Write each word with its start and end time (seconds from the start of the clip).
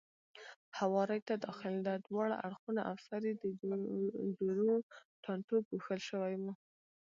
هوارۍ 0.77 1.19
ته 1.27 1.33
داخلېده، 1.45 1.93
دواړه 2.07 2.35
اړخونه 2.45 2.81
او 2.89 2.95
سر 3.07 3.21
یې 3.29 3.33
د 3.43 3.45
جورو 4.39 4.73
ټانټو 5.23 5.57
پوښل 5.69 5.99
شوی 6.09 6.33
و. 6.41 6.43